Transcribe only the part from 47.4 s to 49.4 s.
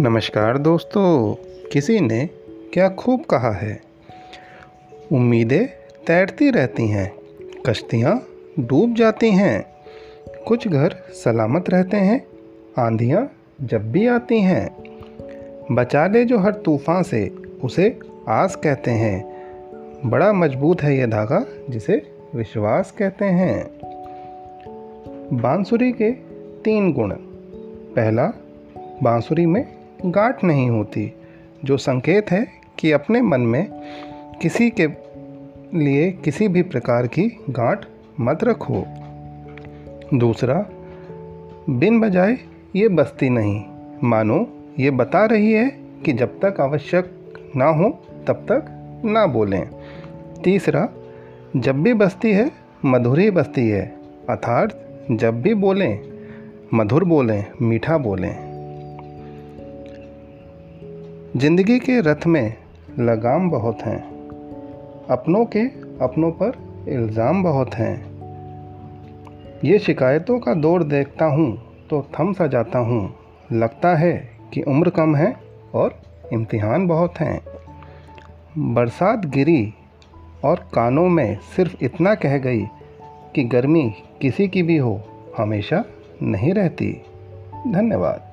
ना हो, तब तक ना